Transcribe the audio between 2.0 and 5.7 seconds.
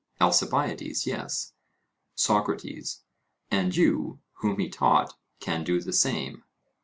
SOCRATES: And you, whom he taught, can